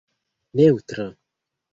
neŭtra 0.59 1.05